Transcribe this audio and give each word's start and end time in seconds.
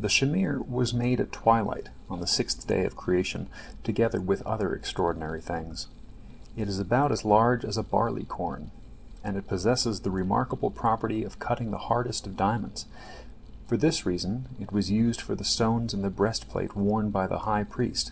The 0.00 0.08
shamir 0.08 0.60
was 0.68 0.92
made 0.92 1.20
at 1.20 1.30
twilight 1.30 1.90
on 2.10 2.18
the 2.18 2.26
sixth 2.26 2.66
day 2.66 2.84
of 2.84 2.96
creation 2.96 3.46
together 3.84 4.20
with 4.20 4.42
other 4.42 4.74
extraordinary 4.74 5.40
things. 5.40 5.86
It 6.56 6.66
is 6.68 6.80
about 6.80 7.12
as 7.12 7.24
large 7.24 7.64
as 7.64 7.76
a 7.76 7.84
barley 7.84 8.24
corn, 8.24 8.72
and 9.22 9.36
it 9.36 9.46
possesses 9.46 10.00
the 10.00 10.10
remarkable 10.10 10.72
property 10.72 11.22
of 11.22 11.38
cutting 11.38 11.70
the 11.70 11.78
hardest 11.86 12.26
of 12.26 12.36
diamonds. 12.36 12.86
For 13.68 13.76
this 13.76 14.04
reason 14.04 14.46
it 14.58 14.72
was 14.72 14.90
used 14.90 15.20
for 15.20 15.36
the 15.36 15.44
stones 15.44 15.94
in 15.94 16.02
the 16.02 16.10
breastplate 16.10 16.74
worn 16.74 17.10
by 17.10 17.28
the 17.28 17.38
high 17.46 17.62
priest. 17.62 18.10